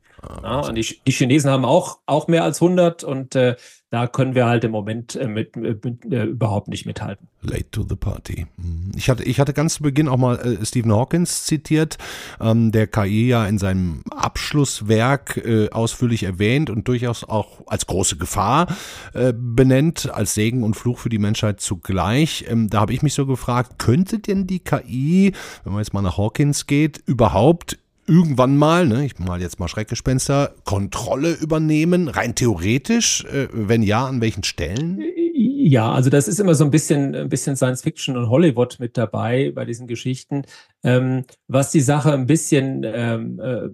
[0.43, 3.55] Ja, und die, die, Chinesen haben auch, auch mehr als 100 und äh,
[3.91, 7.27] da können wir halt im Moment äh, mit, mit, mit äh, überhaupt nicht mithalten.
[7.41, 8.47] Late to the party.
[8.55, 8.91] Mhm.
[8.95, 11.97] Ich hatte, ich hatte ganz zu Beginn auch mal äh, Stephen Hawkins zitiert,
[12.39, 18.15] ähm, der KI ja in seinem Abschlusswerk äh, ausführlich erwähnt und durchaus auch als große
[18.15, 18.67] Gefahr
[19.13, 22.45] äh, benennt, als Segen und Fluch für die Menschheit zugleich.
[22.47, 26.01] Ähm, da habe ich mich so gefragt, könnte denn die KI, wenn man jetzt mal
[26.01, 27.77] nach Hawkins geht, überhaupt
[28.12, 33.24] irgendwann mal, ne, ich mal jetzt mal Schreckgespenster, Kontrolle übernehmen, rein theoretisch?
[33.26, 35.02] Äh, wenn ja, an welchen Stellen?
[35.34, 38.97] Ja, also das ist immer so ein bisschen, ein bisschen Science Fiction und Hollywood mit
[38.97, 40.43] dabei bei diesen Geschichten.
[40.84, 43.69] Ähm, was die Sache ein bisschen ähm, äh,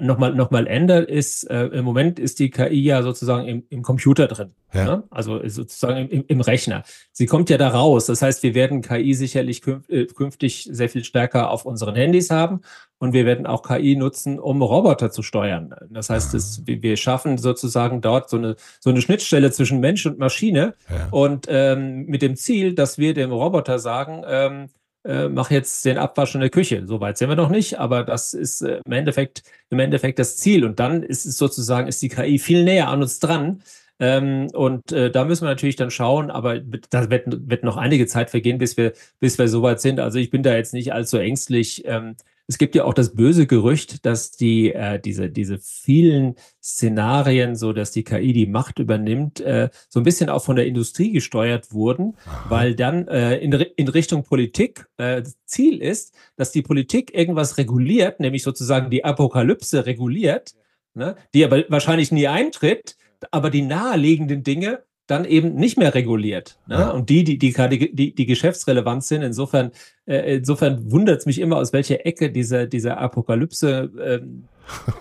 [0.00, 3.82] nochmal noch mal ändert, ist, äh, im Moment ist die KI ja sozusagen im, im
[3.82, 4.52] Computer drin.
[4.72, 4.84] Ja.
[4.84, 5.02] Ne?
[5.10, 6.82] Also sozusagen im, im, Rechner.
[7.12, 8.06] Sie kommt ja da raus.
[8.06, 12.60] Das heißt, wir werden KI sicherlich äh, künftig sehr viel stärker auf unseren Handys haben
[12.98, 15.74] und wir werden auch KI nutzen, um Roboter zu steuern.
[15.90, 20.18] Das heißt, es, wir schaffen sozusagen dort so eine, so eine Schnittstelle zwischen Mensch und
[20.18, 21.08] Maschine ja.
[21.10, 24.68] und ähm, mit dem Ziel, dass wir dem Roboter sagen, ähm,
[25.04, 26.86] äh, mach jetzt den Abwasch in der Küche.
[26.86, 30.36] So weit sind wir noch nicht, aber das ist äh, im Endeffekt, im Endeffekt das
[30.36, 30.64] Ziel.
[30.64, 33.62] Und dann ist es sozusagen, ist die KI viel näher an uns dran.
[34.00, 38.06] Ähm, und äh, da müssen wir natürlich dann schauen, aber da wird, wird noch einige
[38.06, 40.00] Zeit vergehen, bis wir, bis wir soweit sind.
[40.00, 41.84] Also ich bin da jetzt nicht allzu ängstlich.
[41.86, 47.56] Ähm, es gibt ja auch das böse Gerücht, dass die äh, diese diese vielen Szenarien,
[47.56, 51.12] so dass die KI die Macht übernimmt, äh, so ein bisschen auch von der Industrie
[51.12, 52.50] gesteuert wurden, Aha.
[52.50, 58.20] weil dann äh, in, in Richtung Politik äh, Ziel ist, dass die Politik irgendwas reguliert,
[58.20, 60.54] nämlich sozusagen die Apokalypse reguliert,
[60.94, 62.96] ne, die aber wahrscheinlich nie eintritt,
[63.30, 66.58] aber die naheliegenden Dinge dann eben nicht mehr reguliert.
[66.66, 66.76] Ne?
[66.76, 66.90] Ja.
[66.90, 69.72] Und die, die, die, die, die geschäftsrelevant sind, insofern,
[70.06, 74.48] äh, insofern wundert es mich immer, aus welcher Ecke diese, diese Apokalypse ähm,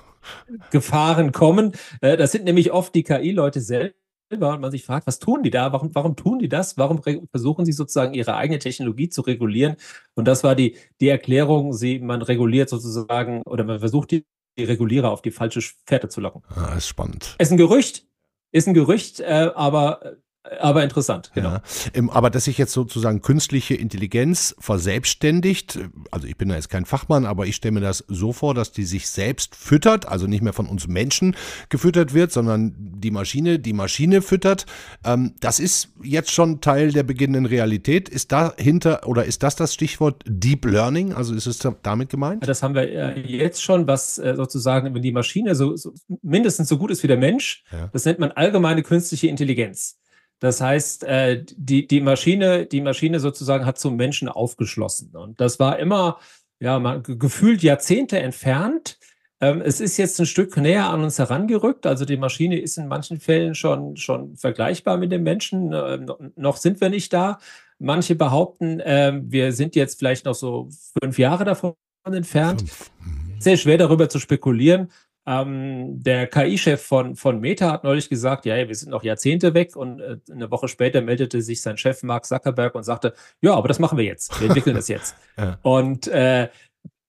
[0.72, 1.74] Gefahren kommen.
[2.02, 3.94] Äh, das sind nämlich oft die KI-Leute selber
[4.30, 5.72] und man sich fragt, was tun die da?
[5.72, 6.78] Warum, warum tun die das?
[6.78, 9.76] Warum versuchen sie sozusagen ihre eigene Technologie zu regulieren?
[10.16, 14.26] Und das war die, die Erklärung, sie, man reguliert sozusagen oder man versucht die,
[14.58, 16.42] die Regulierer auf die falsche Fährte zu locken.
[16.56, 17.36] Ah, ist spannend.
[17.38, 18.08] Es ist ein Gerücht,
[18.54, 20.16] ist ein Gerücht, äh, aber
[20.60, 21.52] aber interessant, genau.
[21.52, 21.62] Ja,
[22.10, 25.80] aber dass sich jetzt sozusagen künstliche Intelligenz verselbstständigt,
[26.12, 28.74] also ich bin da jetzt kein Fachmann, aber ich stelle mir das so vor, dass
[28.74, 31.38] die sich selbst füttert, also nicht mehr von uns Menschen
[31.70, 34.66] gefüttert wird, sondern die Maschine die Maschine füttert.
[35.06, 38.10] Ähm, das ist jetzt schon Teil der beginnenden Realität.
[38.10, 41.14] Ist dahinter oder ist das das Stichwort Deep Learning?
[41.14, 42.46] Also ist es damit gemeint?
[42.46, 46.78] Das haben wir jetzt schon, was äh, sozusagen, wenn die Maschine so, so mindestens so
[46.78, 47.90] gut ist wie der Mensch, ja.
[47.94, 50.00] das nennt man allgemeine künstliche Intelligenz.
[50.44, 55.16] Das heißt, äh, die, die, Maschine, die Maschine sozusagen hat zum Menschen aufgeschlossen.
[55.16, 56.20] Und das war immer
[56.60, 59.00] ja, mal gefühlt Jahrzehnte entfernt.
[59.40, 61.86] Ähm, es ist jetzt ein Stück näher an uns herangerückt.
[61.86, 65.72] Also die Maschine ist in manchen Fällen schon, schon vergleichbar mit dem Menschen.
[65.72, 66.00] Äh,
[66.36, 67.40] noch sind wir nicht da.
[67.80, 70.68] Manche behaupten, äh, wir sind jetzt vielleicht noch so
[71.02, 72.64] fünf Jahre davon entfernt.
[72.64, 73.40] Mhm.
[73.40, 74.92] Sehr schwer darüber zu spekulieren.
[75.26, 79.76] Ähm, der KI-Chef von, von Meta hat neulich gesagt, ja, wir sind noch Jahrzehnte weg
[79.76, 83.70] und äh, eine Woche später meldete sich sein Chef Mark Zuckerberg und sagte, ja, aber
[83.70, 84.40] das machen wir jetzt.
[84.42, 85.16] Wir entwickeln das jetzt.
[85.38, 85.58] ja.
[85.62, 86.50] Und äh,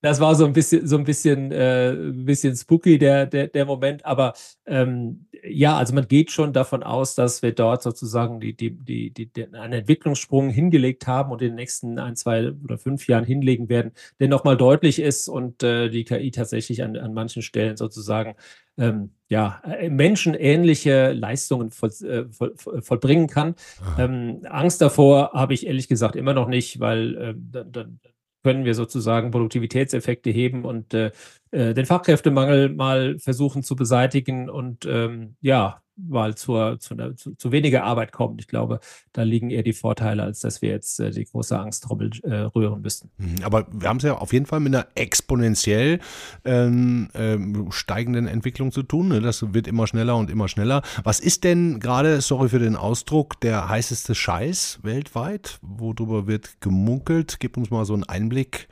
[0.05, 3.65] das war so ein bisschen, so ein bisschen, äh, ein bisschen spooky, der, der, der
[3.65, 4.05] Moment.
[4.05, 4.33] Aber
[4.65, 9.11] ähm, ja, also man geht schon davon aus, dass wir dort sozusagen die, die, die,
[9.11, 13.25] die, den, einen Entwicklungssprung hingelegt haben und in den nächsten ein, zwei oder fünf Jahren
[13.25, 17.77] hinlegen werden, der nochmal deutlich ist und äh, die KI tatsächlich an, an manchen Stellen
[17.77, 18.35] sozusagen
[18.77, 23.55] ähm, ja, äh, menschenähnliche Leistungen voll, äh, voll, vollbringen kann.
[23.97, 27.99] Ähm, Angst davor habe ich ehrlich gesagt immer noch nicht, weil äh, dann, dann
[28.45, 31.09] können wir sozusagen Produktivitätseffekte heben und äh,
[31.49, 37.51] äh, den Fachkräftemangel mal versuchen zu beseitigen und ähm, ja, mal zur, zu, zu, zu,
[37.51, 38.37] weniger Arbeit kommen.
[38.39, 38.79] Ich glaube,
[39.13, 42.81] da liegen eher die Vorteile, als dass wir jetzt äh, die große Angsttrommel äh, rühren
[42.81, 43.11] müssten.
[43.17, 45.99] Mhm, aber wir haben es ja auf jeden Fall mit einer exponentiell
[46.43, 49.09] ähm, ähm, steigenden Entwicklung zu tun.
[49.09, 49.21] Ne?
[49.21, 50.81] Das wird immer schneller und immer schneller.
[51.03, 55.59] Was ist denn gerade, sorry für den Ausdruck, der heißeste Scheiß weltweit?
[55.61, 57.37] Worüber wird gemunkelt?
[57.39, 58.67] Gib uns mal so einen Einblick.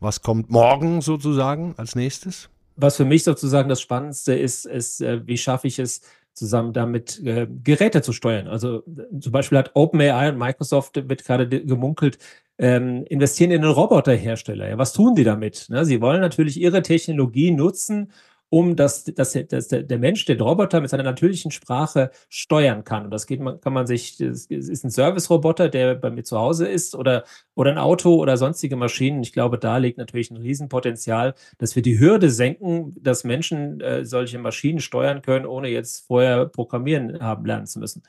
[0.00, 2.50] Was kommt morgen sozusagen als nächstes?
[2.76, 6.00] Was für mich sozusagen das Spannendste ist, ist, äh, wie schaffe ich es,
[6.38, 8.48] zusammen damit äh, Geräte zu steuern.
[8.48, 8.82] Also
[9.20, 12.18] zum Beispiel hat OpenAI und Microsoft wird gerade gemunkelt,
[12.58, 14.68] ähm, investieren in einen Roboterhersteller.
[14.68, 15.66] Ja, was tun die damit?
[15.68, 15.84] Ne?
[15.84, 18.12] Sie wollen natürlich ihre Technologie nutzen,
[18.50, 23.04] um dass, dass, dass der Mensch, den Roboter mit seiner natürlichen Sprache steuern kann.
[23.04, 26.66] Und das geht, kann man sich, das ist ein Service-Roboter, der bei mir zu Hause
[26.66, 29.22] ist oder, oder ein Auto oder sonstige Maschinen.
[29.22, 34.04] Ich glaube, da liegt natürlich ein Riesenpotenzial, dass wir die Hürde senken, dass Menschen äh,
[34.04, 38.02] solche Maschinen steuern können, ohne jetzt vorher programmieren haben lernen zu müssen.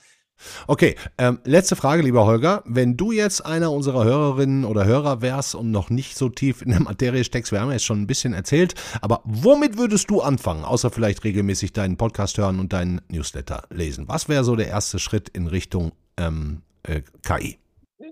[0.67, 2.63] Okay, ähm, letzte Frage, lieber Holger.
[2.65, 6.69] Wenn du jetzt einer unserer Hörerinnen oder Hörer wärst und noch nicht so tief in
[6.71, 10.21] der Materie steckst, wir haben ja jetzt schon ein bisschen erzählt, aber womit würdest du
[10.21, 14.08] anfangen, außer vielleicht regelmäßig deinen Podcast hören und deinen Newsletter lesen?
[14.08, 17.58] Was wäre so der erste Schritt in Richtung ähm, äh, KI?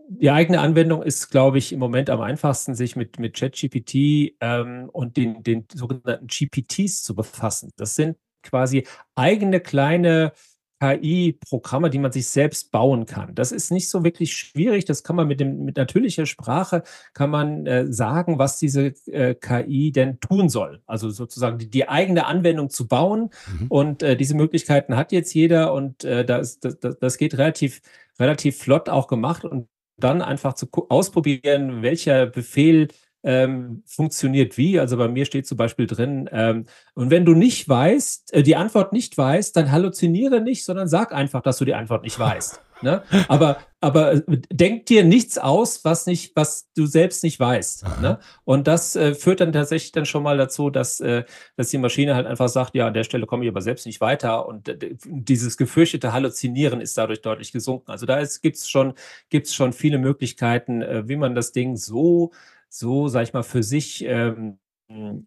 [0.10, 4.90] Die eigene Anwendung ist, glaube ich, im Moment am einfachsten, sich mit, mit ChatGPT ähm,
[4.92, 7.72] und den, den sogenannten GPTs zu befassen.
[7.78, 8.86] Das sind quasi
[9.16, 10.32] eigene kleine
[10.80, 13.34] KI-Programme, die man sich selbst bauen kann.
[13.34, 14.86] Das ist nicht so wirklich schwierig.
[14.86, 19.34] Das kann man mit, dem, mit natürlicher Sprache kann man äh, sagen, was diese äh,
[19.36, 20.82] KI denn tun soll.
[20.86, 23.30] Also sozusagen die, die eigene Anwendung zu bauen.
[23.60, 23.68] Mhm.
[23.70, 27.82] Und äh, diese Möglichkeiten hat jetzt jeder und äh, das, das, das geht relativ,
[28.20, 32.90] relativ flott auch gemacht und dann einfach zu ausprobieren, welcher Befehl
[33.28, 34.80] ähm, funktioniert wie.
[34.80, 38.56] Also bei mir steht zum Beispiel drin, ähm, und wenn du nicht weißt, äh, die
[38.56, 42.62] Antwort nicht weißt, dann halluziniere nicht, sondern sag einfach, dass du die Antwort nicht weißt.
[42.84, 43.02] Ne?
[43.28, 47.86] Aber, aber äh, denk dir nichts aus, was nicht, was du selbst nicht weißt.
[48.04, 48.20] Ne?
[48.44, 51.24] Und das äh, führt dann tatsächlich dann schon mal dazu, dass, äh,
[51.56, 54.00] dass die Maschine halt einfach sagt, ja, an der Stelle komme ich aber selbst nicht
[54.00, 54.48] weiter.
[54.48, 57.90] Und äh, dieses gefürchtete Halluzinieren ist dadurch deutlich gesunken.
[57.90, 58.94] Also da gibt es schon,
[59.32, 62.30] gibt's schon viele Möglichkeiten, äh, wie man das Ding so
[62.70, 64.60] so, sag ich mal, für sich ähm,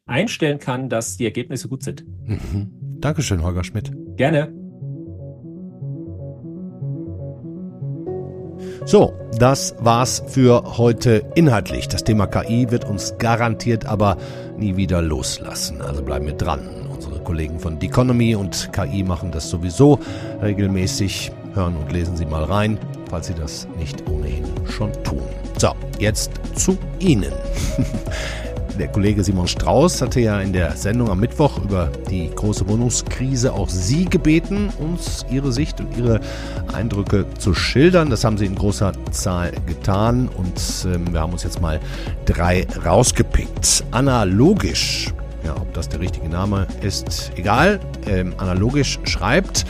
[0.06, 2.04] einstellen kann, dass die Ergebnisse gut sind.
[2.26, 2.70] Mhm.
[3.00, 3.92] Dankeschön, Holger Schmidt.
[4.16, 4.52] Gerne.
[8.86, 11.88] So, das war's für heute inhaltlich.
[11.88, 14.16] Das Thema KI wird uns garantiert aber
[14.56, 15.80] nie wieder loslassen.
[15.82, 16.60] Also bleiben wir dran.
[16.92, 19.98] Unsere Kollegen von The Economy und KI machen das sowieso
[20.42, 21.32] regelmäßig.
[21.54, 25.22] Hören und lesen Sie mal rein, falls Sie das nicht ohnehin schon tun.
[25.60, 27.34] So, jetzt zu Ihnen.
[28.78, 33.52] Der Kollege Simon Strauß hatte ja in der Sendung am Mittwoch über die große Wohnungskrise
[33.52, 36.20] auch Sie gebeten, uns Ihre Sicht und Ihre
[36.72, 38.08] Eindrücke zu schildern.
[38.08, 41.78] Das haben Sie in großer Zahl getan und ähm, wir haben uns jetzt mal
[42.24, 43.84] drei rausgepickt.
[43.90, 45.12] Analogisch,
[45.44, 47.80] ja, ob das der richtige Name ist, egal.
[48.06, 49.66] Ähm, analogisch schreibt,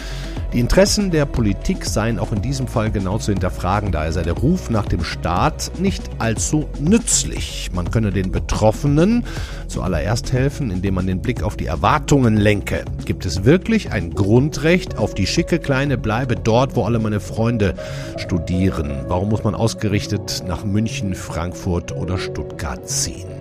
[0.52, 4.32] die Interessen der Politik seien auch in diesem Fall genau zu hinterfragen, da sei der
[4.32, 7.70] Ruf nach dem Staat nicht allzu nützlich.
[7.72, 9.24] Man könne den Betroffenen
[9.68, 12.84] zuallererst helfen, indem man den Blick auf die Erwartungen lenke.
[13.04, 17.74] Gibt es wirklich ein Grundrecht auf die schicke kleine Bleibe dort, wo alle meine Freunde
[18.16, 19.04] studieren?
[19.06, 23.39] Warum muss man ausgerichtet nach München, Frankfurt oder Stuttgart ziehen?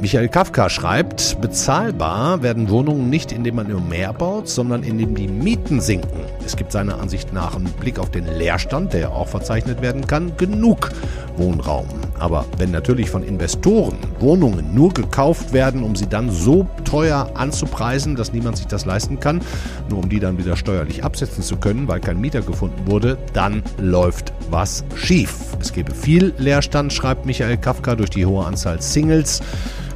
[0.00, 5.26] Michael Kafka schreibt, bezahlbar werden Wohnungen nicht, indem man immer mehr baut, sondern indem die
[5.26, 6.20] Mieten sinken.
[6.46, 10.36] Es gibt seiner Ansicht nach einen Blick auf den Leerstand, der auch verzeichnet werden kann,
[10.36, 10.92] genug
[11.36, 11.88] Wohnraum.
[12.20, 18.14] Aber wenn natürlich von Investoren Wohnungen nur gekauft werden, um sie dann so teuer anzupreisen,
[18.14, 19.40] dass niemand sich das leisten kann,
[19.90, 23.64] nur um die dann wieder steuerlich absetzen zu können, weil kein Mieter gefunden wurde, dann
[23.78, 25.34] läuft was schief.
[25.60, 29.42] Es gäbe viel Leerstand, schreibt Michael Kafka, durch die hohe Anzahl Singles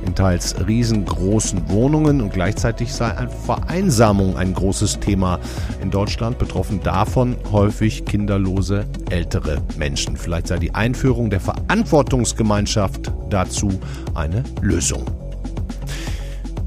[0.05, 3.13] in teils riesengroßen Wohnungen und gleichzeitig sei
[3.45, 5.39] Vereinsamung ein großes Thema
[5.81, 10.17] in Deutschland, betroffen davon häufig kinderlose ältere Menschen.
[10.17, 13.69] Vielleicht sei die Einführung der Verantwortungsgemeinschaft dazu
[14.15, 15.05] eine Lösung.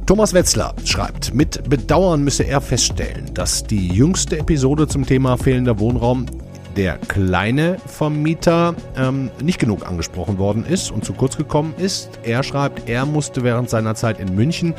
[0.05, 5.79] Thomas Wetzler schreibt, mit Bedauern müsse er feststellen, dass die jüngste Episode zum Thema fehlender
[5.79, 6.27] Wohnraum
[6.75, 12.09] der kleine Vermieter ähm, nicht genug angesprochen worden ist und zu kurz gekommen ist.
[12.23, 14.73] Er schreibt, er musste während seiner Zeit in München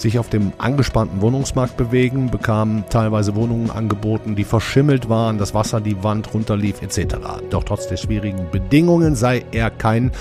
[0.00, 5.80] sich auf dem angespannten Wohnungsmarkt bewegen, bekamen teilweise Wohnungen angeboten, die verschimmelt waren, das Wasser
[5.80, 7.16] die Wand runterlief etc.
[7.50, 10.12] Doch trotz der schwierigen Bedingungen sei er kein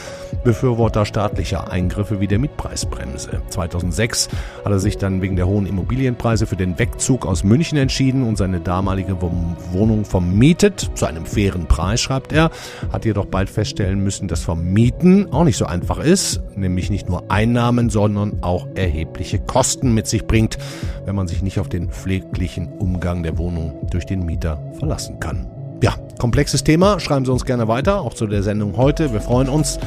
[0.44, 3.42] Befürworter staatlicher Eingriffe wie der Mietpreisbremse.
[3.50, 4.30] 2006
[4.64, 8.38] hat er sich dann wegen der hohen Immobilienpreise für den Wegzug aus München entschieden und
[8.38, 12.50] seine damalige Wohnung vermietet, zu einem fairen Preis, schreibt er,
[12.92, 17.30] hat jedoch bald feststellen müssen, dass Vermieten auch nicht so einfach ist, nämlich nicht nur
[17.30, 20.58] Einnahmen, sondern auch erhebliche Kosten mit sich bringt,
[21.06, 25.48] wenn man sich nicht auf den pfleglichen Umgang der Wohnung durch den Mieter verlassen kann.
[25.84, 27.00] Ja, komplexes Thema.
[27.00, 29.14] Schreiben Sie uns gerne weiter, auch zu der Sendung heute.
[29.14, 29.78] Wir freuen uns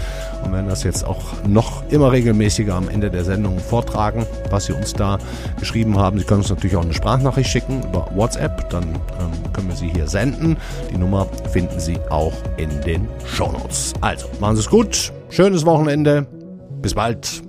[0.45, 4.73] und werden das jetzt auch noch immer regelmäßiger am Ende der Sendung vortragen, was Sie
[4.73, 5.19] uns da
[5.59, 6.19] geschrieben haben.
[6.19, 9.89] Sie können uns natürlich auch eine Sprachnachricht schicken über WhatsApp, dann ähm, können wir sie
[9.89, 10.57] hier senden.
[10.93, 13.93] Die Nummer finden Sie auch in den Show Notes.
[14.01, 16.27] Also, machen Sie es gut, schönes Wochenende,
[16.81, 17.43] bis bald.